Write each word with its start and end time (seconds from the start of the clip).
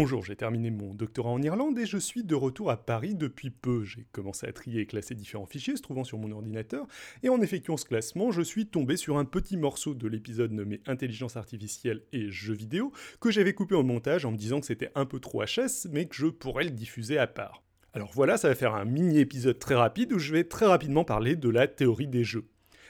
Bonjour, 0.00 0.24
j'ai 0.24 0.36
terminé 0.36 0.70
mon 0.70 0.94
doctorat 0.94 1.30
en 1.30 1.42
Irlande 1.42 1.76
et 1.76 1.84
je 1.84 1.98
suis 1.98 2.22
de 2.22 2.36
retour 2.36 2.70
à 2.70 2.76
Paris 2.76 3.16
depuis 3.16 3.50
peu. 3.50 3.82
J'ai 3.82 4.06
commencé 4.12 4.46
à 4.46 4.52
trier 4.52 4.82
et 4.82 4.86
classer 4.86 5.16
différents 5.16 5.44
fichiers 5.44 5.76
se 5.76 5.82
trouvant 5.82 6.04
sur 6.04 6.18
mon 6.18 6.30
ordinateur, 6.30 6.86
et 7.24 7.28
en 7.28 7.40
effectuant 7.40 7.76
ce 7.76 7.84
classement, 7.84 8.30
je 8.30 8.42
suis 8.42 8.68
tombé 8.68 8.96
sur 8.96 9.18
un 9.18 9.24
petit 9.24 9.56
morceau 9.56 9.94
de 9.94 10.06
l'épisode 10.06 10.52
nommé 10.52 10.82
Intelligence 10.86 11.36
artificielle 11.36 12.04
et 12.12 12.30
jeux 12.30 12.54
vidéo 12.54 12.92
que 13.20 13.32
j'avais 13.32 13.54
coupé 13.54 13.74
en 13.74 13.82
montage 13.82 14.24
en 14.24 14.30
me 14.30 14.36
disant 14.36 14.60
que 14.60 14.66
c'était 14.66 14.92
un 14.94 15.04
peu 15.04 15.18
trop 15.18 15.42
HS, 15.42 15.88
mais 15.90 16.06
que 16.06 16.14
je 16.14 16.28
pourrais 16.28 16.62
le 16.62 16.70
diffuser 16.70 17.18
à 17.18 17.26
part. 17.26 17.64
Alors 17.92 18.12
voilà, 18.14 18.36
ça 18.36 18.46
va 18.46 18.54
faire 18.54 18.76
un 18.76 18.84
mini 18.84 19.18
épisode 19.18 19.58
très 19.58 19.74
rapide 19.74 20.12
où 20.12 20.20
je 20.20 20.32
vais 20.32 20.44
très 20.44 20.66
rapidement 20.66 21.02
parler 21.02 21.34
de 21.34 21.48
la 21.48 21.66
théorie 21.66 22.06
des 22.06 22.22
jeux. 22.22 22.46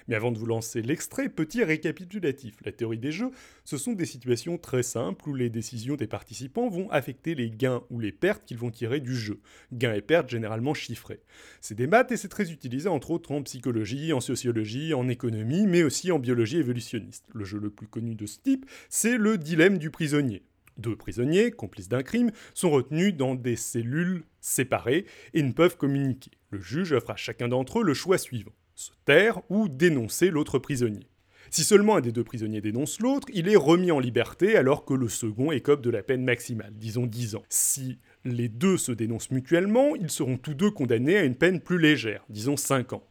Mais 0.08 0.16
avant 0.16 0.32
de 0.32 0.38
vous 0.38 0.46
lancer 0.46 0.80
l'extrait, 0.80 1.28
petit 1.28 1.62
récapitulatif. 1.62 2.54
La 2.64 2.72
théorie 2.72 2.98
des 2.98 3.12
jeux, 3.12 3.30
ce 3.64 3.76
sont 3.76 3.92
des 3.92 4.06
situations 4.06 4.56
très 4.56 4.82
simples 4.82 5.28
où 5.28 5.34
les 5.34 5.50
décisions 5.50 5.96
des 5.96 6.06
participants 6.06 6.70
vont 6.70 6.90
affecter 6.90 7.34
les 7.34 7.50
gains 7.50 7.82
ou 7.90 8.00
les 8.00 8.10
pertes 8.10 8.44
qu'ils 8.46 8.56
vont 8.56 8.70
tirer 8.70 9.00
du 9.00 9.14
jeu. 9.14 9.40
Gains 9.72 9.94
et 9.94 10.00
pertes 10.00 10.30
généralement 10.30 10.72
chiffrés. 10.72 11.20
C'est 11.60 11.74
des 11.74 11.86
maths 11.86 12.10
et 12.10 12.16
c'est 12.16 12.28
très 12.28 12.50
utilisé 12.50 12.88
entre 12.88 13.10
autres 13.10 13.32
en 13.32 13.42
psychologie, 13.42 14.14
en 14.14 14.20
sociologie, 14.20 14.94
en 14.94 15.08
économie, 15.08 15.66
mais 15.66 15.82
aussi 15.82 16.10
en 16.10 16.18
biologie 16.18 16.56
évolutionniste. 16.56 17.26
Le 17.34 17.44
jeu 17.44 17.58
le 17.58 17.70
plus 17.70 17.86
connu 17.86 18.14
de 18.14 18.24
ce 18.24 18.38
type, 18.38 18.64
c'est 18.88 19.18
le 19.18 19.36
dilemme 19.36 19.76
du 19.76 19.90
prisonnier. 19.90 20.42
Deux 20.78 20.96
prisonniers, 20.96 21.50
complices 21.50 21.88
d'un 21.88 22.02
crime, 22.02 22.30
sont 22.54 22.70
retenus 22.70 23.14
dans 23.14 23.34
des 23.34 23.56
cellules 23.56 24.24
séparées 24.40 25.04
et 25.34 25.42
ne 25.42 25.52
peuvent 25.52 25.76
communiquer. 25.76 26.30
Le 26.50 26.60
juge 26.60 26.92
offre 26.92 27.10
à 27.10 27.16
chacun 27.16 27.48
d'entre 27.48 27.80
eux 27.80 27.84
le 27.84 27.94
choix 27.94 28.16
suivant 28.16 28.52
se 28.78 28.92
taire 29.04 29.40
ou 29.48 29.68
dénoncer 29.68 30.30
l'autre 30.30 30.60
prisonnier. 30.60 31.08
Si 31.50 31.64
seulement 31.64 31.96
un 31.96 32.00
des 32.00 32.12
deux 32.12 32.22
prisonniers 32.22 32.60
dénonce 32.60 33.00
l'autre, 33.00 33.26
il 33.34 33.48
est 33.48 33.56
remis 33.56 33.90
en 33.90 33.98
liberté 33.98 34.56
alors 34.56 34.84
que 34.84 34.94
le 34.94 35.08
second 35.08 35.50
écope 35.50 35.82
de 35.82 35.90
la 35.90 36.04
peine 36.04 36.22
maximale, 36.22 36.72
disons 36.76 37.06
10 37.06 37.34
ans. 37.34 37.42
Si 37.48 37.98
les 38.24 38.48
deux 38.48 38.76
se 38.76 38.92
dénoncent 38.92 39.32
mutuellement, 39.32 39.96
ils 39.96 40.10
seront 40.10 40.36
tous 40.36 40.54
deux 40.54 40.70
condamnés 40.70 41.16
à 41.16 41.24
une 41.24 41.34
peine 41.34 41.60
plus 41.60 41.78
légère, 41.78 42.24
disons 42.28 42.56
5 42.56 42.92
ans. 42.92 43.02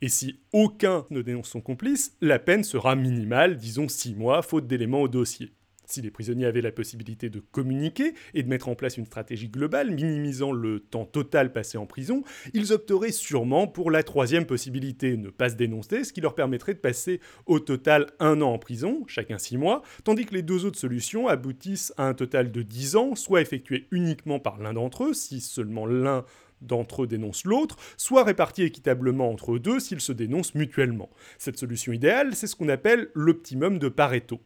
Et 0.00 0.08
si 0.08 0.38
aucun 0.52 1.06
ne 1.10 1.22
dénonce 1.22 1.48
son 1.48 1.60
complice, 1.60 2.16
la 2.20 2.38
peine 2.38 2.62
sera 2.62 2.94
minimale, 2.94 3.56
disons 3.56 3.88
6 3.88 4.14
mois, 4.14 4.42
faute 4.42 4.68
d'éléments 4.68 5.02
au 5.02 5.08
dossier. 5.08 5.50
Si 5.90 6.00
les 6.00 6.12
prisonniers 6.12 6.46
avaient 6.46 6.60
la 6.60 6.70
possibilité 6.70 7.30
de 7.30 7.40
communiquer 7.40 8.14
et 8.34 8.44
de 8.44 8.48
mettre 8.48 8.68
en 8.68 8.76
place 8.76 8.96
une 8.96 9.06
stratégie 9.06 9.48
globale 9.48 9.90
minimisant 9.90 10.52
le 10.52 10.78
temps 10.78 11.04
total 11.04 11.52
passé 11.52 11.78
en 11.78 11.86
prison, 11.86 12.22
ils 12.54 12.72
opteraient 12.72 13.10
sûrement 13.10 13.66
pour 13.66 13.90
la 13.90 14.04
troisième 14.04 14.46
possibilité, 14.46 15.16
ne 15.16 15.30
pas 15.30 15.48
se 15.48 15.56
dénoncer, 15.56 16.04
ce 16.04 16.12
qui 16.12 16.20
leur 16.20 16.36
permettrait 16.36 16.74
de 16.74 16.78
passer 16.78 17.20
au 17.46 17.58
total 17.58 18.06
un 18.20 18.40
an 18.40 18.52
en 18.52 18.58
prison, 18.58 19.02
chacun 19.08 19.38
six 19.38 19.58
mois, 19.58 19.82
tandis 20.04 20.26
que 20.26 20.34
les 20.34 20.42
deux 20.42 20.64
autres 20.64 20.78
solutions 20.78 21.26
aboutissent 21.26 21.92
à 21.96 22.04
un 22.04 22.14
total 22.14 22.52
de 22.52 22.62
dix 22.62 22.94
ans, 22.94 23.16
soit 23.16 23.40
effectués 23.40 23.88
uniquement 23.90 24.38
par 24.38 24.58
l'un 24.58 24.74
d'entre 24.74 25.06
eux, 25.06 25.12
si 25.12 25.40
seulement 25.40 25.86
l'un 25.86 26.24
d'entre 26.60 27.02
eux 27.02 27.06
dénonce 27.08 27.44
l'autre, 27.44 27.76
soit 27.96 28.22
répartis 28.22 28.62
équitablement 28.62 29.30
entre 29.30 29.54
eux 29.54 29.60
deux 29.60 29.80
s'ils 29.80 30.00
se 30.00 30.12
dénoncent 30.12 30.54
mutuellement. 30.54 31.10
Cette 31.38 31.58
solution 31.58 31.92
idéale, 31.92 32.36
c'est 32.36 32.46
ce 32.46 32.54
qu'on 32.54 32.68
appelle 32.68 33.08
l'optimum 33.14 33.78
de 33.78 33.88
Pareto. 33.88 34.40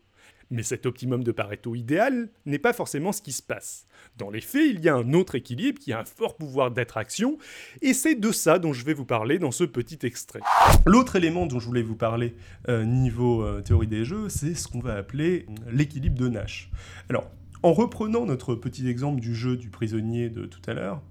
Mais 0.50 0.62
cet 0.62 0.86
optimum 0.86 1.24
de 1.24 1.32
Pareto 1.32 1.74
idéal 1.74 2.28
n'est 2.46 2.58
pas 2.58 2.72
forcément 2.72 3.12
ce 3.12 3.22
qui 3.22 3.32
se 3.32 3.42
passe. 3.42 3.86
Dans 4.16 4.30
les 4.30 4.40
faits, 4.40 4.66
il 4.70 4.80
y 4.80 4.88
a 4.88 4.94
un 4.94 5.12
autre 5.12 5.34
équilibre 5.34 5.78
qui 5.78 5.92
a 5.92 6.00
un 6.00 6.04
fort 6.04 6.36
pouvoir 6.36 6.70
d'attraction, 6.70 7.38
et 7.82 7.94
c'est 7.94 8.14
de 8.14 8.30
ça 8.32 8.58
dont 8.58 8.72
je 8.72 8.84
vais 8.84 8.94
vous 8.94 9.04
parler 9.04 9.38
dans 9.38 9.50
ce 9.50 9.64
petit 9.64 9.98
extrait. 10.02 10.40
L'autre 10.86 11.16
élément 11.16 11.46
dont 11.46 11.58
je 11.58 11.66
voulais 11.66 11.82
vous 11.82 11.96
parler 11.96 12.34
euh, 12.68 12.84
niveau 12.84 13.42
euh, 13.42 13.62
théorie 13.62 13.86
des 13.86 14.04
jeux, 14.04 14.28
c'est 14.28 14.54
ce 14.54 14.68
qu'on 14.68 14.80
va 14.80 14.94
appeler 14.94 15.46
l'équilibre 15.70 16.18
de 16.18 16.28
Nash. 16.28 16.70
Alors, 17.08 17.30
en 17.62 17.72
reprenant 17.72 18.26
notre 18.26 18.54
petit 18.54 18.88
exemple 18.88 19.20
du 19.20 19.34
jeu 19.34 19.56
du 19.56 19.70
prisonnier 19.70 20.28
de 20.28 20.44
tout 20.44 20.60
à 20.66 20.74
l'heure, 20.74 21.02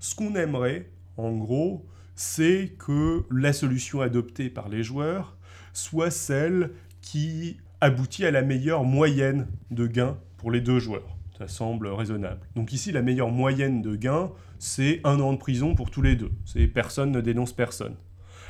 ce 0.00 0.14
qu'on 0.14 0.34
aimerait, 0.34 0.90
en 1.16 1.32
gros, 1.32 1.86
c'est 2.14 2.72
que 2.78 3.24
la 3.30 3.52
solution 3.52 4.00
adoptée 4.00 4.50
par 4.50 4.68
les 4.68 4.82
joueurs 4.82 5.36
soit 5.72 6.10
celle 6.10 6.72
qui 7.00 7.58
aboutit 7.80 8.24
à 8.24 8.30
la 8.30 8.42
meilleure 8.42 8.84
moyenne 8.84 9.46
de 9.70 9.86
gains 9.86 10.16
pour 10.36 10.50
les 10.50 10.60
deux 10.60 10.78
joueurs. 10.78 11.16
Ça 11.36 11.46
semble 11.46 11.86
raisonnable. 11.88 12.40
Donc 12.56 12.72
ici, 12.72 12.90
la 12.90 13.02
meilleure 13.02 13.30
moyenne 13.30 13.80
de 13.80 13.94
gains, 13.94 14.30
c'est 14.58 15.00
un 15.04 15.20
an 15.20 15.32
de 15.32 15.38
prison 15.38 15.74
pour 15.74 15.90
tous 15.90 16.02
les 16.02 16.16
deux. 16.16 16.30
C'est 16.44 16.66
personne 16.66 17.12
ne 17.12 17.20
dénonce 17.20 17.52
personne. 17.52 17.94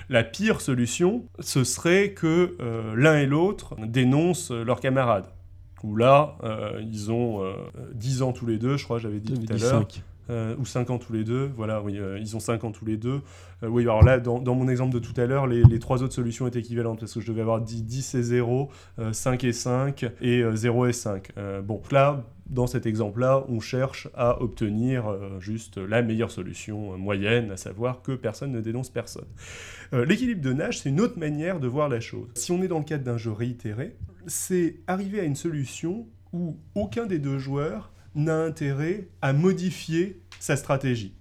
La 0.08 0.24
pire 0.24 0.62
solution, 0.62 1.26
ce 1.38 1.64
serait 1.64 2.12
que 2.12 2.56
euh, 2.60 2.94
l'un 2.96 3.18
et 3.18 3.26
l'autre 3.26 3.76
dénoncent 3.86 4.50
leurs 4.50 4.80
camarades. 4.80 5.26
Ou 5.84 5.96
là, 5.96 6.38
euh, 6.44 6.82
ils 6.82 7.12
ont 7.12 7.44
10 7.94 8.22
euh, 8.22 8.24
ans 8.24 8.32
tous 8.32 8.46
les 8.46 8.58
deux, 8.58 8.78
je 8.78 8.84
crois, 8.84 8.98
j'avais 8.98 9.20
dit 9.20 9.34
tout 9.34 9.52
à 9.52 9.56
l'heure. 9.58 9.86
Euh, 10.30 10.54
ou 10.58 10.66
5 10.66 10.90
ans 10.90 10.98
tous 10.98 11.12
les 11.12 11.24
deux. 11.24 11.50
Voilà, 11.56 11.80
oui, 11.82 11.98
euh, 11.98 12.18
ils 12.18 12.36
ont 12.36 12.40
5 12.40 12.64
ans 12.64 12.70
tous 12.70 12.84
les 12.84 12.98
deux. 12.98 13.22
Euh, 13.62 13.68
oui, 13.68 13.84
alors 13.84 14.02
là, 14.02 14.18
dans, 14.18 14.40
mon 14.54 14.68
exemple 14.68 14.92
de 14.92 14.98
tout 14.98 15.18
à 15.18 15.24
l'heure, 15.24 15.46
les, 15.46 15.78
trois 15.78 16.02
autres 16.02 16.12
solutions 16.12 16.46
étaient 16.46 16.58
équivalentes 16.58 17.00
parce 17.00 17.14
que 17.14 17.20
je 17.20 17.28
devais 17.28 17.40
avoir 17.40 17.62
10, 17.62 17.84
10 17.84 18.14
et 18.14 18.22
0, 18.22 18.70
5 19.12 19.44
et 19.44 19.52
5 19.52 20.06
et 20.20 20.44
0 20.52 20.86
et 20.86 20.92
5. 20.92 21.32
bon, 21.62 21.80
là, 21.90 22.24
dans 22.46 22.66
cet 22.66 22.84
exemple-là, 22.86 23.44
on 23.48 23.60
cherche 23.60 24.08
à 24.14 24.42
obtenir 24.42 25.04
juste 25.40 25.78
la 25.78 26.02
meilleure 26.02 26.30
solution 26.30 26.98
moyenne, 26.98 27.50
à 27.50 27.56
savoir 27.56 28.02
que 28.02 28.12
personne 28.12 28.52
ne 28.52 28.60
dénonce 28.60 28.90
personne. 28.90 29.26
L'équilibre 29.92 30.42
de 30.42 30.52
Nash, 30.52 30.78
c'est 30.78 30.88
une 30.88 31.00
autre 31.00 31.18
manière 31.18 31.60
de 31.60 31.68
voir 31.68 31.88
la 31.88 32.00
chose. 32.00 32.28
Si 32.34 32.52
on 32.52 32.62
est 32.62 32.68
dans 32.68 32.78
le 32.78 32.84
cadre 32.84 33.04
d'un 33.04 33.18
jeu 33.18 33.32
réitéré, 33.32 33.96
c'est 34.26 34.76
arriver 34.86 35.20
à 35.20 35.24
une 35.24 35.36
solution 35.36 36.06
où 36.32 36.58
aucun 36.74 37.06
des 37.06 37.18
deux 37.18 37.38
joueurs 37.38 37.92
n'a 38.14 38.36
intérêt 38.36 39.08
à 39.22 39.32
modifier 39.32 40.20
sa 40.40 40.56
stratégie. 40.56 41.14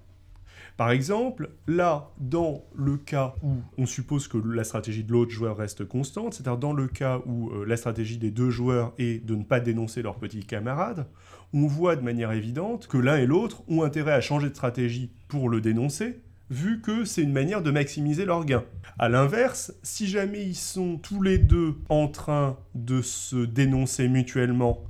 Par 0.77 0.91
exemple, 0.91 1.49
là, 1.65 2.11
dans 2.19 2.63
le 2.75 2.97
cas 2.97 3.33
où 3.41 3.55
on 3.79 3.87
suppose 3.87 4.27
que 4.27 4.37
la 4.37 4.63
stratégie 4.63 5.03
de 5.03 5.11
l'autre 5.11 5.31
joueur 5.31 5.57
reste 5.57 5.85
constante, 5.85 6.35
c'est-à-dire 6.35 6.59
dans 6.59 6.73
le 6.73 6.87
cas 6.87 7.19
où 7.25 7.49
euh, 7.49 7.65
la 7.65 7.77
stratégie 7.77 8.19
des 8.19 8.29
deux 8.29 8.51
joueurs 8.51 8.93
est 8.99 9.25
de 9.25 9.35
ne 9.35 9.43
pas 9.43 9.59
dénoncer 9.59 10.03
leurs 10.03 10.17
petits 10.17 10.45
camarades, 10.45 11.07
on 11.51 11.65
voit 11.65 11.95
de 11.95 12.01
manière 12.01 12.31
évidente 12.31 12.85
que 12.85 12.99
l'un 12.99 13.17
et 13.17 13.25
l'autre 13.25 13.63
ont 13.67 13.81
intérêt 13.81 14.11
à 14.11 14.21
changer 14.21 14.49
de 14.49 14.53
stratégie 14.53 15.11
pour 15.27 15.49
le 15.49 15.61
dénoncer, 15.61 16.21
vu 16.51 16.79
que 16.79 17.05
c'est 17.05 17.23
une 17.23 17.33
manière 17.33 17.63
de 17.63 17.71
maximiser 17.71 18.25
leurs 18.25 18.45
gains. 18.45 18.63
A 18.99 19.09
l'inverse, 19.09 19.73
si 19.81 20.07
jamais 20.07 20.45
ils 20.45 20.55
sont 20.55 20.97
tous 20.97 21.23
les 21.23 21.39
deux 21.39 21.75
en 21.89 22.07
train 22.07 22.55
de 22.75 23.01
se 23.01 23.45
dénoncer 23.45 24.07
mutuellement 24.07 24.83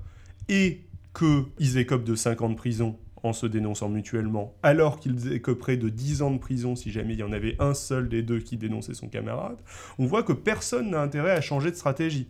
et 0.49 0.86
qu'ils 1.17 1.77
écopent 1.77 2.03
de 2.03 2.15
5 2.15 2.41
ans 2.41 2.49
de 2.49 2.55
prison 2.55 2.97
en 3.23 3.33
se 3.33 3.45
dénonçant 3.47 3.89
mutuellement, 3.89 4.55
alors 4.61 4.99
qu'ils 4.99 5.33
écoperaient 5.33 5.77
de 5.77 5.89
10 5.89 6.21
ans 6.21 6.31
de 6.31 6.37
prison 6.37 6.75
si 6.75 6.91
jamais 6.91 7.13
il 7.13 7.19
y 7.19 7.23
en 7.23 7.31
avait 7.31 7.55
un 7.59 7.73
seul 7.73 8.09
des 8.09 8.21
deux 8.21 8.39
qui 8.39 8.57
dénonçait 8.57 8.93
son 8.93 9.07
camarade, 9.07 9.57
on 9.97 10.05
voit 10.05 10.23
que 10.23 10.33
personne 10.33 10.91
n'a 10.91 11.01
intérêt 11.01 11.31
à 11.31 11.41
changer 11.41 11.71
de 11.71 11.75
stratégie 11.75 12.27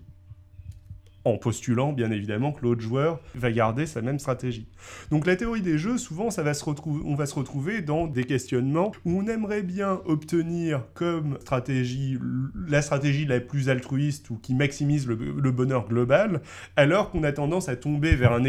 en 1.27 1.37
postulant 1.37 1.93
bien 1.93 2.11
évidemment 2.11 2.51
que 2.51 2.61
l'autre 2.63 2.81
joueur 2.81 3.19
va 3.35 3.51
garder 3.51 3.85
sa 3.85 4.01
même 4.01 4.19
stratégie. 4.19 4.67
Donc 5.11 5.25
la 5.25 5.35
théorie 5.35 5.61
des 5.61 5.77
jeux, 5.77 5.97
souvent, 5.97 6.31
ça 6.31 6.43
va 6.43 6.53
se 6.53 6.63
retrouver, 6.63 7.01
on 7.05 7.15
va 7.15 7.25
se 7.25 7.35
retrouver 7.35 7.81
dans 7.81 8.07
des 8.07 8.23
questionnements 8.23 8.91
où 9.05 9.19
on 9.19 9.27
aimerait 9.27 9.63
bien 9.63 10.01
obtenir 10.05 10.83
comme 10.93 11.37
stratégie 11.41 12.17
la 12.67 12.81
stratégie 12.81 13.25
la 13.25 13.39
plus 13.39 13.69
altruiste 13.69 14.29
ou 14.29 14.35
qui 14.35 14.53
maximise 14.53 15.07
le, 15.07 15.15
bonheur 15.51 15.87
global, 15.87 16.41
alors 16.75 17.09
qu'on 17.09 17.23
a 17.23 17.31
tendance 17.31 17.69
à 17.69 17.75
tomber 17.75 18.15
vers 18.15 18.33
un, 18.33 18.43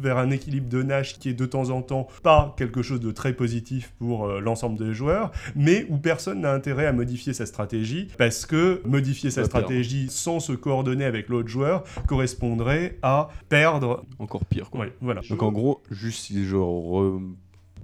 vers 0.00 0.18
un 0.18 0.30
équilibre 0.30 0.68
de 0.68 0.82
Nash 0.82 1.18
qui 1.18 1.30
est 1.30 1.34
de 1.34 1.46
temps 1.46 1.70
en 1.70 1.82
temps 1.82 2.06
pas 2.22 2.54
quelque 2.56 2.82
chose 2.82 3.00
de 3.00 3.10
très 3.10 3.32
positif 3.32 3.92
pour 3.98 4.26
euh, 4.26 4.40
l'ensemble 4.40 4.78
des 4.78 4.92
joueurs, 4.92 5.32
mais 5.56 5.86
où 5.88 5.98
personne 5.98 6.42
n'a 6.42 6.52
intérêt 6.52 6.86
à 6.86 6.92
modifier 6.92 7.32
sa 7.32 7.46
stratégie 7.46 8.08
parce 8.18 8.46
que 8.46 8.80
modifier 8.84 9.30
sa 9.30 9.44
stratégie 9.44 10.06
sans 10.08 10.40
se 10.40 10.52
coordonner 10.52 11.04
avec 11.04 11.28
l'autre 11.28 11.48
joueur 11.48 11.84
correspondrait 12.22 12.98
à 13.02 13.28
perdre. 13.48 14.04
Encore 14.18 14.44
pire. 14.44 14.70
Quoi. 14.70 14.86
voilà. 15.00 15.20
Donc 15.28 15.42
en 15.42 15.50
gros, 15.50 15.82
juste 15.90 16.20
si 16.20 16.44
je 16.44 16.56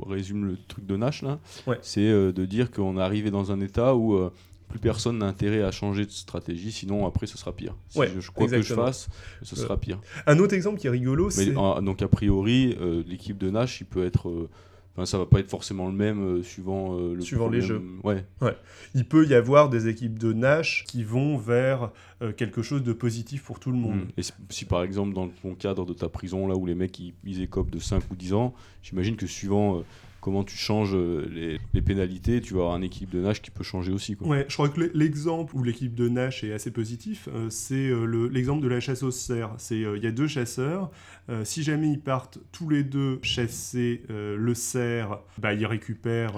résume 0.06 0.46
le 0.46 0.56
truc 0.69 0.87
de 0.87 0.96
Nash, 0.96 1.23
là, 1.23 1.38
c'est 1.82 2.06
euh, 2.06 2.32
de 2.32 2.44
dire 2.44 2.70
qu'on 2.70 2.99
est 2.99 3.02
arrivé 3.02 3.31
dans 3.31 3.50
un 3.50 3.61
état 3.61 3.96
où 3.96 4.14
euh, 4.14 4.32
plus 4.69 4.79
personne 4.79 5.19
n'a 5.19 5.26
intérêt 5.26 5.62
à 5.62 5.73
changer 5.73 6.05
de 6.05 6.11
stratégie, 6.11 6.70
sinon 6.70 7.06
après 7.06 7.26
ce 7.26 7.37
sera 7.37 7.52
pire. 7.52 7.75
Si 7.88 8.00
je, 8.20 8.31
quoi 8.31 8.46
que 8.46 8.62
je 8.62 8.75
fasse, 8.75 9.08
ce 9.43 9.56
sera 9.56 9.76
pire. 9.76 10.00
Un 10.26 10.38
autre 10.38 10.55
exemple 10.55 10.79
qui 10.79 10.87
est 10.87 10.90
rigolo, 10.90 11.31
c'est. 11.31 11.52
Donc 11.52 12.02
a 12.02 12.08
priori, 12.08 12.76
euh, 12.81 13.02
l'équipe 13.06 13.38
de 13.38 13.50
Nash, 13.50 13.81
il 13.81 13.87
peut 13.87 14.06
être 14.06 14.49
ça 15.06 15.19
va 15.19 15.27
pas 15.27 15.41
être 15.41 15.49
forcément 15.49 15.87
le 15.87 15.93
même 15.93 16.39
euh, 16.39 16.43
suivant 16.43 16.99
euh, 16.99 17.15
le 17.15 17.21
suivant 17.21 17.49
les 17.49 17.61
jeux. 17.61 17.83
Ouais. 18.03 18.25
ouais. 18.41 18.56
Il 18.95 19.05
peut 19.05 19.27
y 19.27 19.35
avoir 19.35 19.69
des 19.69 19.89
équipes 19.89 20.19
de 20.19 20.33
Nash 20.33 20.85
qui 20.87 21.05
vont 21.05 21.37
vers 21.37 21.91
euh, 22.23 22.33
quelque 22.33 22.62
chose 22.62 22.83
de 22.83 22.93
positif 22.93 23.45
pour 23.45 23.61
tout 23.61 23.71
le 23.71 23.79
monde. 23.79 23.97
Mm. 23.97 24.21
Et 24.21 24.23
si, 24.50 24.65
par 24.65 24.83
exemple 24.83 25.15
dans 25.15 25.29
ton 25.29 25.55
cadre 25.55 25.85
de 25.85 25.93
ta 25.93 26.09
prison 26.09 26.49
là 26.49 26.56
où 26.56 26.67
les 26.67 26.75
mecs 26.75 26.99
ils, 26.99 27.43
écopent 27.43 27.71
de 27.71 27.79
5 27.79 28.03
ou 28.11 28.17
10 28.17 28.35
ans, 28.35 28.55
j'imagine 28.83 29.17
que 29.17 29.27
suivant 29.27 29.83
comment 30.20 30.44
tu 30.44 30.56
changes 30.56 30.97
les, 30.97 31.59
pénalités, 31.82 32.41
tu 32.41 32.55
vas 32.55 32.61
avoir 32.61 32.75
un 32.75 32.82
équipe 32.82 33.11
de 33.11 33.20
nage 33.20 33.41
qui 33.41 33.50
peut 33.50 33.65
changer 33.65 33.93
aussi. 33.93 34.17
Quoi. 34.17 34.26
Ouais, 34.26 34.47
je 34.49 34.55
crois 34.55 34.69
que 34.69 34.91
l'exemple 34.94 35.55
où 35.56 35.62
l'équipe 35.62 35.94
de 35.94 36.09
nage 36.09 36.44
est 36.44 36.53
assez 36.53 36.70
positif, 36.70 37.29
c'est 37.49 37.91
l'exemple 38.31 38.62
de 38.62 38.69
la 38.69 38.81
chasse 38.81 39.03
aux 39.03 39.11
cerfs. 39.11 39.55
C'est 39.59 39.79
il 39.79 40.03
y 40.03 40.06
a 40.06 40.11
deux 40.11 40.26
chasseurs, 40.26 40.91
si 41.44 41.62
jamais 41.62 41.91
ils 41.91 42.00
partent 42.00 42.38
tous 42.53 42.69
les 42.69 42.82
deux 42.82 43.20
chasser 43.23 44.03
le 44.09 44.55
cerf, 44.55 45.19
bah, 45.38 45.55
ils 45.55 45.67
récupèrent 45.67 46.37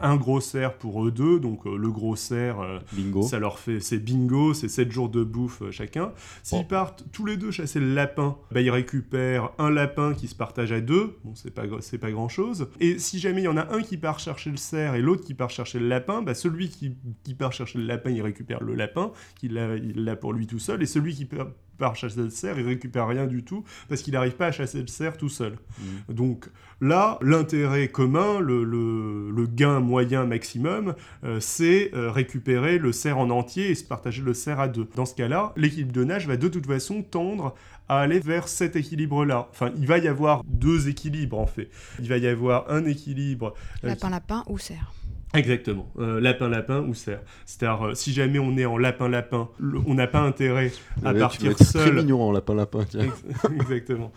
un 0.00 0.16
gros, 0.16 0.40
cerf. 0.40 0.78
pour 0.78 1.06
eux 1.06 1.10
deux, 1.10 1.38
donc 1.38 1.64
le 1.64 1.90
gros 1.90 2.16
cerf, 2.16 2.80
bingo. 2.92 3.22
ça 3.22 3.38
leur 3.38 3.58
fait, 3.58 3.80
c'est 3.80 3.98
bingo, 3.98 4.54
c'est 4.54 4.68
7 4.68 4.90
jours 4.90 5.08
de 5.08 5.22
bouffe 5.22 5.62
chacun. 5.70 6.12
S'ils 6.42 6.66
partent 6.66 7.04
tous 7.12 7.26
les 7.26 7.36
deux 7.36 7.50
chasser 7.50 7.80
le 7.80 7.94
lapin, 7.94 8.36
bah, 8.50 8.60
ils 8.60 8.70
récupèrent 8.70 9.50
un 9.58 9.70
lapin 9.70 10.14
qui 10.14 10.28
se 10.28 10.34
partage 10.34 10.72
à 10.72 10.80
deux, 10.80 11.18
bon 11.24 11.34
c'est 11.34 11.52
pas, 11.52 11.64
c'est 11.80 11.98
pas 11.98 12.10
grand 12.10 12.28
chose. 12.28 12.68
Et 12.80 12.93
si 12.98 13.18
jamais 13.18 13.42
il 13.42 13.44
y 13.44 13.48
en 13.48 13.56
a 13.56 13.72
un 13.72 13.82
qui 13.82 13.96
part 13.96 14.18
chercher 14.18 14.50
le 14.50 14.56
cerf 14.56 14.94
et 14.94 15.00
l'autre 15.00 15.24
qui 15.24 15.34
part 15.34 15.50
chercher 15.50 15.78
le 15.78 15.88
lapin, 15.88 16.22
bah, 16.22 16.34
celui 16.34 16.68
qui, 16.68 16.96
qui, 17.22 17.34
part 17.34 17.52
chercher 17.52 17.78
le 17.78 17.84
lapin, 17.84 18.10
il 18.10 18.22
récupère 18.22 18.62
le 18.62 18.74
lapin, 18.74 19.12
qu'il 19.36 19.52
il 19.82 20.04
l'a 20.04 20.16
pour 20.16 20.32
lui 20.32 20.46
tout 20.46 20.58
seul, 20.58 20.82
et 20.82 20.86
celui 20.86 21.14
qui 21.14 21.24
part 21.24 21.48
chasser 21.94 22.20
le 22.20 22.30
cerf, 22.30 22.58
il 22.58 22.66
récupère 22.66 23.06
rien 23.06 23.26
du 23.26 23.44
tout 23.44 23.64
parce 23.88 24.02
qu'il 24.02 24.14
n'arrive 24.14 24.34
pas 24.34 24.46
à 24.46 24.52
chasser 24.52 24.80
le 24.80 24.86
cerf 24.86 25.16
tout 25.16 25.28
seul. 25.28 25.52
Mmh. 25.52 26.14
Donc 26.14 26.48
là, 26.80 27.18
l'intérêt 27.20 27.88
commun, 27.88 28.40
le, 28.40 28.64
le, 28.64 29.46
gain 29.46 29.80
moyen 29.80 30.24
maximum, 30.24 30.94
euh, 31.24 31.38
c'est 31.40 31.90
euh, 31.94 32.10
récupérer 32.10 32.78
le 32.78 32.92
cerf 32.92 33.18
en 33.18 33.30
entier 33.30 33.70
et 33.70 33.74
se 33.74 33.84
partager 33.84 34.22
le 34.22 34.34
cerf 34.34 34.60
à 34.60 34.68
deux. 34.68 34.88
Dans 34.96 35.06
ce 35.06 35.14
cas-là, 35.14 35.52
l'équipe 35.56 35.92
de 35.92 36.04
nage 36.04 36.26
va 36.26 36.36
de 36.36 36.48
toute 36.48 36.66
façon 36.66 37.02
tendre 37.02 37.54
à 37.88 38.00
aller 38.00 38.20
vers 38.20 38.48
cet 38.48 38.76
équilibre-là. 38.76 39.48
Enfin, 39.50 39.70
il 39.76 39.86
va 39.86 39.98
y 39.98 40.08
avoir 40.08 40.42
deux 40.44 40.88
équilibres 40.88 41.38
en 41.38 41.46
fait. 41.46 41.68
Il 42.00 42.08
va 42.08 42.16
y 42.16 42.26
avoir 42.26 42.70
un 42.70 42.84
équilibre. 42.86 43.54
Euh, 43.84 43.88
Lapin-lapin 43.88 44.44
ou 44.46 44.58
cerf 44.58 44.92
Exactement, 45.34 45.88
euh, 45.98 46.20
lapin-lapin 46.20 46.80
ou 46.80 46.94
cerf. 46.94 47.20
C'est-à-dire, 47.44 47.86
euh, 47.86 47.94
si 47.94 48.12
jamais 48.12 48.38
on 48.38 48.56
est 48.56 48.64
en 48.64 48.78
lapin-lapin, 48.78 49.48
on 49.86 49.94
n'a 49.94 50.06
pas 50.06 50.20
intérêt 50.20 50.72
à 51.04 51.12
partir 51.12 51.56
tu 51.56 51.64
seul. 51.64 51.90
très 51.90 51.92
mignon 51.92 52.22
en 52.22 52.32
lapin-lapin, 52.32 52.84
Exactement. 53.60 54.12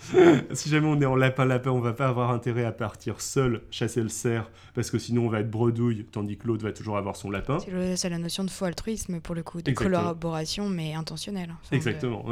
si 0.53 0.69
jamais 0.69 0.87
on 0.87 0.99
est 1.01 1.05
en 1.05 1.15
lapin-lapin, 1.15 1.71
on 1.71 1.79
va 1.79 1.93
pas 1.93 2.07
avoir 2.07 2.31
intérêt 2.31 2.65
à 2.65 2.71
partir 2.71 3.21
seul 3.21 3.61
chasser 3.71 4.01
le 4.01 4.09
cerf, 4.09 4.49
parce 4.73 4.91
que 4.91 4.99
sinon 4.99 5.25
on 5.25 5.29
va 5.29 5.39
être 5.39 5.49
bredouille, 5.49 6.05
tandis 6.11 6.37
que 6.37 6.47
l'autre 6.47 6.63
va 6.63 6.71
toujours 6.71 6.97
avoir 6.97 7.15
son 7.15 7.29
lapin. 7.29 7.57
C'est 7.95 8.09
la 8.09 8.19
notion 8.19 8.43
de 8.43 8.49
faux 8.49 8.65
altruisme 8.65 9.19
pour 9.19 9.35
le 9.35 9.43
coup, 9.43 9.61
de 9.61 9.71
collaboration 9.71 10.69
mais 10.69 10.93
intentionnelle. 10.93 11.53
Exactement. 11.71 12.25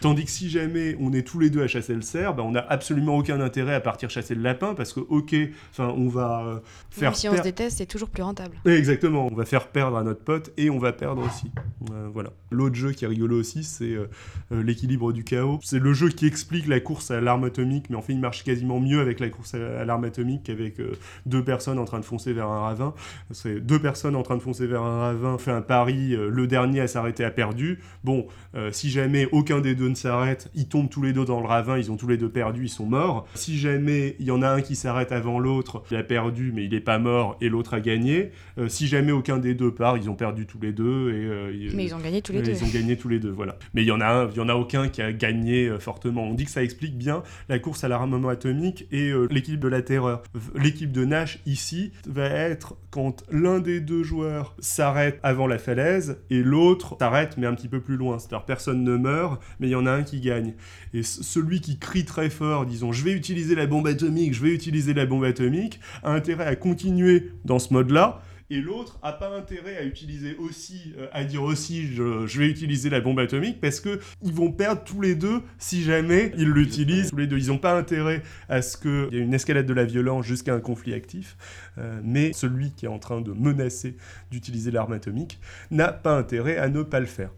Tandis 0.00 0.24
que 0.24 0.30
si 0.30 0.50
jamais 0.50 0.96
on 1.00 1.12
est 1.12 1.26
tous 1.26 1.38
les 1.38 1.50
deux 1.50 1.62
à 1.62 1.68
chasser 1.68 1.94
le 1.94 2.02
cerf, 2.02 2.34
bah, 2.34 2.42
on 2.44 2.52
n'a 2.52 2.66
absolument 2.68 3.16
aucun 3.16 3.40
intérêt 3.40 3.74
à 3.74 3.80
partir 3.80 4.10
chasser 4.10 4.34
le 4.34 4.42
lapin, 4.42 4.74
parce 4.74 4.92
que 4.92 5.00
ok, 5.00 5.34
enfin 5.70 5.94
on 5.96 6.08
va 6.08 6.44
euh, 6.46 6.58
faire. 6.90 7.14
si 7.16 7.28
on 7.28 7.36
se 7.36 7.42
déteste, 7.42 7.78
c'est 7.78 7.86
toujours 7.86 8.07
plus 8.08 8.22
rentable. 8.22 8.56
Exactement, 8.64 9.26
on 9.30 9.34
va 9.34 9.44
faire 9.44 9.68
perdre 9.68 9.96
à 9.96 10.02
notre 10.02 10.22
pote 10.22 10.52
et 10.56 10.70
on 10.70 10.78
va 10.78 10.92
perdre 10.92 11.24
aussi. 11.24 11.50
Euh, 11.90 12.08
voilà. 12.12 12.30
L'autre 12.50 12.74
jeu 12.74 12.92
qui 12.92 13.04
est 13.04 13.08
rigolo 13.08 13.38
aussi, 13.38 13.62
c'est 13.62 13.92
euh, 13.92 14.08
euh, 14.52 14.62
l'équilibre 14.62 15.12
du 15.12 15.24
chaos. 15.24 15.58
C'est 15.62 15.78
le 15.78 15.92
jeu 15.92 16.08
qui 16.08 16.26
explique 16.26 16.66
la 16.66 16.80
course 16.80 17.10
à 17.10 17.20
l'arme 17.20 17.44
atomique, 17.44 17.90
mais 17.90 17.96
en 17.96 18.02
fait 18.02 18.12
il 18.12 18.20
marche 18.20 18.44
quasiment 18.44 18.80
mieux 18.80 19.00
avec 19.00 19.20
la 19.20 19.28
course 19.28 19.54
à, 19.54 19.84
l'arme 19.84 20.04
atomique 20.04 20.44
qu'avec 20.44 20.80
deux 21.26 21.44
personnes 21.44 21.78
en 21.78 21.84
train 21.84 22.00
de 22.00 22.04
foncer 22.04 22.32
vers 22.32 22.48
un 22.48 22.60
ravin. 22.60 22.94
C'est 23.30 23.60
deux 23.60 23.78
personnes 23.78 24.16
en 24.16 24.22
train 24.22 24.36
de 24.36 24.42
foncer 24.42 24.66
vers 24.66 24.82
un 24.82 25.00
ravin, 25.00 25.38
fait 25.38 25.50
un 25.50 25.62
pari, 25.62 26.16
le 26.16 26.46
dernier 26.46 26.80
à 26.80 26.88
s'arrêter 26.88 27.24
a 27.24 27.30
perdu. 27.30 27.80
Bon, 28.04 28.26
si 28.70 28.90
jamais 28.90 29.28
aucun 29.32 29.60
des 29.60 29.74
deux 29.74 29.88
ne 29.88 29.94
s'arrête, 29.94 30.50
ils 30.54 30.68
tombent 30.68 30.90
tous 30.90 31.02
les 31.02 31.12
deux 31.12 31.24
dans 31.24 31.40
le 31.40 31.46
ravin, 31.46 31.78
ils 31.78 31.90
ont 31.90 31.96
tous 31.96 32.08
les 32.08 32.16
deux 32.16 32.28
perdu, 32.28 32.64
ils 32.64 32.68
sont 32.68 32.86
morts. 32.86 33.26
Si 33.34 33.58
jamais 33.58 34.16
il 34.18 34.26
y 34.26 34.30
en 34.30 34.42
a 34.42 34.48
un 34.48 34.60
qui 34.60 34.76
s'arrête 34.76 35.12
avant 35.12 35.38
l'autre, 35.38 35.82
il 35.90 35.96
a 35.96 36.02
perdu 36.02 36.52
mais 36.54 36.64
il 36.64 36.70
n'est 36.70 36.80
pas 36.80 36.98
mort 36.98 37.36
et 37.40 37.48
l'autre 37.48 37.74
a 37.74 37.80
gagné, 37.80 38.30
si 38.68 38.86
jamais 38.86 39.12
aucun 39.12 39.38
des 39.38 39.54
deux 39.54 39.72
part, 39.72 39.96
ils 39.96 40.10
ont 40.10 40.14
perdu 40.14 40.46
tous 40.46 40.58
les 40.60 40.72
deux. 40.72 41.12
Et, 41.12 41.67
euh, 41.68 41.76
mais 41.76 41.84
ils 41.84 41.94
ont 41.94 41.98
gagné 41.98 42.22
tous 42.22 42.32
les 42.32 42.42
deux. 42.42 42.52
Ils 42.52 42.64
ont 42.64 42.68
gagné 42.72 42.96
tous 42.96 43.08
les 43.08 43.18
deux, 43.18 43.30
voilà. 43.30 43.58
Mais 43.74 43.82
il 43.82 43.86
y 43.86 43.92
en 43.92 44.00
a 44.00 44.28
il 44.30 44.36
y 44.36 44.40
en 44.40 44.48
a 44.48 44.54
aucun 44.54 44.88
qui 44.88 45.02
a 45.02 45.12
gagné 45.12 45.66
euh, 45.66 45.78
fortement. 45.78 46.24
On 46.24 46.34
dit 46.34 46.44
que 46.44 46.50
ça 46.50 46.62
explique 46.62 46.96
bien 46.96 47.22
la 47.48 47.58
course 47.58 47.84
à 47.84 47.88
l'armement 47.88 48.28
atomique 48.28 48.86
et 48.92 49.12
l'équipe 49.30 49.60
de 49.60 49.68
la 49.68 49.82
terreur. 49.82 50.22
L'équipe 50.54 50.92
de 50.92 51.04
Nash 51.04 51.40
ici 51.46 51.92
va 52.06 52.26
être 52.26 52.76
quand 52.90 53.24
l'un 53.30 53.60
des 53.60 53.80
deux 53.80 54.02
joueurs 54.02 54.54
s'arrête 54.58 55.20
avant 55.22 55.46
la 55.46 55.58
falaise 55.58 56.18
et 56.30 56.42
l'autre 56.42 56.96
s'arrête 56.98 57.36
mais 57.36 57.46
un 57.46 57.54
petit 57.54 57.68
peu 57.68 57.80
plus 57.80 57.96
loin. 57.96 58.18
C'est-à-dire 58.18 58.44
personne 58.44 58.82
ne 58.84 58.96
meurt, 58.96 59.42
mais 59.60 59.68
il 59.68 59.70
y 59.70 59.76
en 59.76 59.86
a 59.86 59.92
un 59.92 60.02
qui 60.02 60.20
gagne. 60.20 60.54
Et 60.94 61.02
celui 61.02 61.60
qui 61.60 61.78
crie 61.78 62.04
très 62.04 62.30
fort, 62.30 62.66
disons 62.66 62.92
je 62.92 63.04
vais 63.04 63.12
utiliser 63.12 63.54
la 63.54 63.66
bombe 63.66 63.86
atomique, 63.86 64.34
je 64.34 64.42
vais 64.42 64.54
utiliser 64.54 64.94
la 64.94 65.06
bombe 65.06 65.24
atomique, 65.24 65.80
a 66.02 66.12
intérêt 66.12 66.46
à 66.46 66.56
continuer 66.56 67.30
dans 67.44 67.58
ce 67.58 67.72
mode 67.72 67.90
là 67.90 68.22
et 68.50 68.60
l'autre 68.60 68.98
a 69.02 69.12
pas 69.12 69.36
intérêt 69.36 69.76
à 69.76 69.84
utiliser 69.84 70.36
aussi, 70.36 70.94
euh, 70.98 71.06
à 71.12 71.24
dire 71.24 71.42
aussi, 71.42 71.86
je, 71.94 72.38
vais 72.38 72.48
utiliser 72.48 72.88
la 72.88 73.00
bombe 73.00 73.18
atomique 73.18 73.60
parce 73.60 73.80
que 73.80 74.00
ils 74.22 74.32
vont 74.32 74.52
perdre 74.52 74.82
tous 74.84 75.00
les 75.00 75.14
deux 75.14 75.42
si 75.58 75.82
jamais 75.82 76.32
ils 76.36 76.48
l'utilisent 76.48 77.10
tous 77.10 77.16
les 77.16 77.26
deux. 77.26 77.38
Ils 77.38 77.48
n'ont 77.48 77.58
pas 77.58 77.76
intérêt 77.76 78.22
à 78.48 78.62
ce 78.62 78.76
qu'il 78.76 79.08
y 79.12 79.20
ait 79.20 79.24
une 79.24 79.34
escalade 79.34 79.66
de 79.66 79.74
la 79.74 79.84
violence 79.84 80.24
jusqu'à 80.24 80.54
un 80.54 80.60
conflit 80.60 80.94
actif, 80.94 81.36
euh, 81.76 82.00
mais 82.02 82.32
celui 82.32 82.72
qui 82.72 82.86
est 82.86 82.88
en 82.88 82.98
train 82.98 83.20
de 83.20 83.32
menacer 83.32 83.96
d'utiliser 84.30 84.70
l'arme 84.70 84.92
atomique 84.92 85.38
n'a 85.70 85.92
pas 85.92 86.16
intérêt 86.16 86.56
à 86.56 86.68
ne 86.68 86.82
pas 86.82 87.00
le 87.00 87.06
faire. 87.06 87.30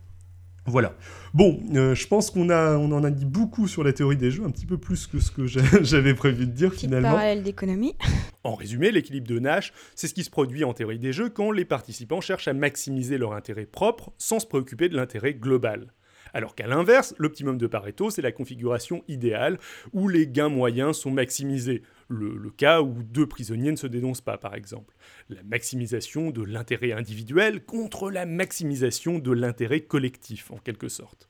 Voilà. 0.66 0.94
Bon, 1.32 1.58
euh, 1.74 1.94
je 1.94 2.06
pense 2.06 2.30
qu'on 2.30 2.50
a, 2.50 2.76
on 2.76 2.92
en 2.92 3.02
a 3.02 3.10
dit 3.10 3.24
beaucoup 3.24 3.66
sur 3.66 3.82
la 3.82 3.92
théorie 3.92 4.16
des 4.16 4.30
jeux, 4.30 4.44
un 4.44 4.50
petit 4.50 4.66
peu 4.66 4.78
plus 4.78 5.06
que 5.06 5.18
ce 5.18 5.30
que 5.30 5.46
j'avais 5.82 6.14
prévu 6.14 6.46
de 6.46 6.52
dire 6.52 6.72
finalement. 6.72 7.10
parallèle 7.10 7.42
d'économie. 7.42 7.94
En 8.42 8.54
résumé, 8.54 8.90
l'équilibre 8.90 9.28
de 9.28 9.38
Nash, 9.38 9.70
c'est 9.94 10.08
ce 10.08 10.14
qui 10.14 10.24
se 10.24 10.30
produit 10.30 10.64
en 10.64 10.72
théorie 10.72 10.98
des 10.98 11.12
jeux 11.12 11.28
quand 11.28 11.50
les 11.50 11.66
participants 11.66 12.22
cherchent 12.22 12.48
à 12.48 12.54
maximiser 12.54 13.18
leur 13.18 13.34
intérêt 13.34 13.66
propre 13.66 14.12
sans 14.16 14.38
se 14.38 14.46
préoccuper 14.46 14.88
de 14.88 14.96
l'intérêt 14.96 15.34
global. 15.34 15.92
Alors 16.32 16.54
qu'à 16.54 16.66
l'inverse, 16.66 17.14
l'optimum 17.18 17.58
de 17.58 17.66
Pareto, 17.66 18.10
c'est 18.10 18.22
la 18.22 18.32
configuration 18.32 19.02
idéale 19.08 19.58
où 19.92 20.08
les 20.08 20.26
gains 20.26 20.48
moyens 20.48 20.96
sont 20.96 21.10
maximisés. 21.10 21.82
Le, 22.08 22.50
cas 22.50 22.82
où 22.82 23.02
deux 23.04 23.26
prisonniers 23.26 23.70
ne 23.70 23.76
se 23.76 23.86
dénoncent 23.86 24.20
pas, 24.20 24.36
par 24.36 24.54
exemple. 24.54 24.94
La 25.28 25.42
maximisation 25.44 26.30
de 26.30 26.42
l'intérêt 26.42 26.92
individuel 26.92 27.64
contre 27.64 28.10
la 28.10 28.26
maximisation 28.26 29.18
de 29.18 29.30
l'intérêt 29.30 29.80
collectif, 29.80 30.50
en 30.50 30.58
quelque 30.58 30.88
sorte. 30.88 31.28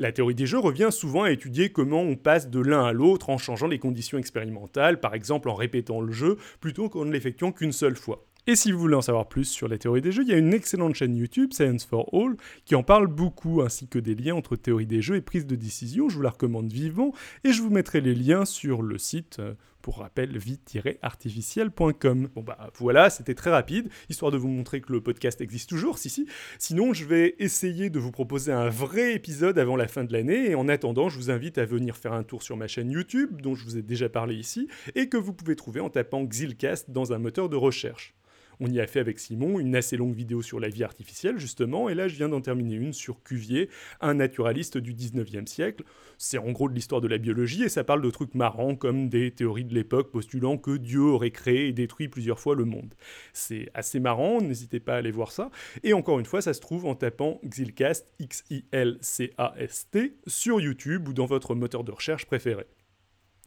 La 0.00 0.12
théorie 0.12 0.36
des 0.36 0.46
jeux 0.46 0.60
revient 0.60 0.90
souvent 0.92 1.24
à 1.24 1.32
étudier 1.32 1.70
comment 1.70 2.02
on 2.02 2.14
passe 2.14 2.48
de 2.48 2.60
l'un 2.60 2.84
à 2.84 2.92
l'autre 2.92 3.30
en 3.30 3.38
changeant 3.38 3.66
les 3.66 3.80
conditions 3.80 4.18
expérimentales, 4.18 5.00
par 5.00 5.14
exemple 5.14 5.48
en 5.48 5.54
répétant 5.54 6.00
le 6.00 6.12
jeu, 6.12 6.36
plutôt 6.60 6.88
qu'en 6.88 7.04
ne 7.04 7.10
l'effectuant 7.10 7.50
qu'une 7.50 7.72
seule 7.72 7.96
fois. 7.96 8.27
Et 8.48 8.56
si 8.56 8.72
vous 8.72 8.78
voulez 8.78 8.94
en 8.94 9.02
savoir 9.02 9.28
plus 9.28 9.44
sur 9.44 9.68
la 9.68 9.76
théorie 9.76 10.00
des 10.00 10.10
jeux, 10.10 10.22
il 10.22 10.30
y 10.30 10.32
a 10.32 10.38
une 10.38 10.54
excellente 10.54 10.94
chaîne 10.94 11.14
YouTube, 11.14 11.52
Science 11.52 11.84
for 11.84 12.08
All, 12.14 12.34
qui 12.64 12.76
en 12.76 12.82
parle 12.82 13.06
beaucoup, 13.06 13.60
ainsi 13.60 13.88
que 13.88 13.98
des 13.98 14.14
liens 14.14 14.36
entre 14.36 14.56
théorie 14.56 14.86
des 14.86 15.02
jeux 15.02 15.16
et 15.16 15.20
prise 15.20 15.46
de 15.46 15.54
décision. 15.54 16.08
Je 16.08 16.16
vous 16.16 16.22
la 16.22 16.30
recommande 16.30 16.72
vivement, 16.72 17.12
et 17.44 17.52
je 17.52 17.60
vous 17.60 17.68
mettrai 17.68 18.00
les 18.00 18.14
liens 18.14 18.46
sur 18.46 18.80
le 18.80 18.96
site. 18.96 19.36
Euh, 19.40 19.52
pour 19.82 19.98
rappel, 19.98 20.36
vie-artificiel.com. 20.36 22.28
Bon 22.34 22.42
bah 22.42 22.70
voilà, 22.74 23.10
c'était 23.10 23.34
très 23.34 23.50
rapide, 23.50 23.90
histoire 24.08 24.32
de 24.32 24.36
vous 24.36 24.48
montrer 24.48 24.80
que 24.80 24.92
le 24.92 25.00
podcast 25.00 25.40
existe 25.40 25.68
toujours, 25.68 25.98
si 25.98 26.10
si. 26.10 26.26
Sinon, 26.58 26.94
je 26.94 27.04
vais 27.04 27.36
essayer 27.38 27.88
de 27.88 27.98
vous 27.98 28.10
proposer 28.10 28.50
un 28.52 28.70
vrai 28.70 29.14
épisode 29.14 29.58
avant 29.58 29.76
la 29.76 29.88
fin 29.88 30.04
de 30.04 30.12
l'année, 30.12 30.50
et 30.50 30.54
en 30.54 30.68
attendant, 30.68 31.08
je 31.08 31.16
vous 31.16 31.30
invite 31.30 31.58
à 31.58 31.64
venir 31.64 31.96
faire 31.96 32.12
un 32.12 32.24
tour 32.24 32.42
sur 32.42 32.56
ma 32.56 32.66
chaîne 32.66 32.90
YouTube, 32.90 33.40
dont 33.40 33.54
je 33.54 33.64
vous 33.64 33.76
ai 33.76 33.82
déjà 33.82 34.08
parlé 34.08 34.34
ici, 34.34 34.68
et 34.94 35.08
que 35.08 35.16
vous 35.16 35.32
pouvez 35.32 35.54
trouver 35.54 35.80
en 35.80 35.90
tapant 35.90 36.24
Xilcast 36.24 36.90
dans 36.90 37.12
un 37.12 37.18
moteur 37.18 37.48
de 37.48 37.56
recherche. 37.56 38.17
On 38.60 38.70
y 38.70 38.80
a 38.80 38.86
fait 38.86 39.00
avec 39.00 39.18
Simon 39.18 39.58
une 39.58 39.76
assez 39.76 39.96
longue 39.96 40.14
vidéo 40.14 40.42
sur 40.42 40.60
la 40.60 40.68
vie 40.68 40.84
artificielle, 40.84 41.38
justement, 41.38 41.88
et 41.88 41.94
là 41.94 42.08
je 42.08 42.16
viens 42.16 42.28
d'en 42.28 42.40
terminer 42.40 42.74
une 42.74 42.92
sur 42.92 43.22
Cuvier, 43.22 43.68
un 44.00 44.14
naturaliste 44.14 44.78
du 44.78 44.94
19e 44.94 45.46
siècle. 45.46 45.84
C'est 46.16 46.38
en 46.38 46.50
gros 46.50 46.68
de 46.68 46.74
l'histoire 46.74 47.00
de 47.00 47.08
la 47.08 47.18
biologie, 47.18 47.62
et 47.62 47.68
ça 47.68 47.84
parle 47.84 48.02
de 48.02 48.10
trucs 48.10 48.34
marrants 48.34 48.74
comme 48.74 49.08
des 49.08 49.30
théories 49.30 49.64
de 49.64 49.74
l'époque 49.74 50.10
postulant 50.10 50.58
que 50.58 50.76
Dieu 50.76 51.02
aurait 51.02 51.30
créé 51.30 51.68
et 51.68 51.72
détruit 51.72 52.08
plusieurs 52.08 52.40
fois 52.40 52.54
le 52.54 52.64
monde. 52.64 52.94
C'est 53.32 53.68
assez 53.74 54.00
marrant, 54.00 54.40
n'hésitez 54.40 54.80
pas 54.80 54.94
à 54.94 54.98
aller 54.98 55.12
voir 55.12 55.32
ça. 55.32 55.50
Et 55.82 55.92
encore 55.92 56.18
une 56.18 56.26
fois, 56.26 56.42
ça 56.42 56.54
se 56.54 56.60
trouve 56.60 56.86
en 56.86 56.94
tapant 56.94 57.40
Xilcast, 57.44 58.12
X-I-L-C-A-S-T, 58.18 60.16
sur 60.26 60.60
YouTube 60.60 61.08
ou 61.08 61.12
dans 61.12 61.26
votre 61.26 61.54
moteur 61.54 61.84
de 61.84 61.92
recherche 61.92 62.26
préféré. 62.26 62.64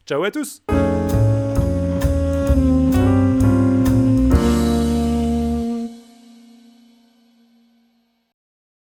Ciao 0.06 0.24
à 0.24 0.30
tous 0.30 0.62